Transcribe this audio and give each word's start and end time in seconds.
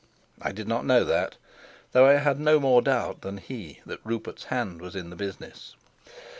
I 0.41 0.51
did 0.51 0.67
not 0.67 0.83
know 0.83 1.03
that, 1.03 1.37
though 1.91 2.07
I 2.07 2.13
had 2.13 2.39
no 2.39 2.59
more 2.59 2.81
doubt 2.81 3.21
than 3.21 3.37
he 3.37 3.81
that 3.85 4.03
Rupert's 4.03 4.45
hand 4.45 4.81
was 4.81 4.95
in 4.95 5.11
the 5.11 5.15
business. 5.15 5.75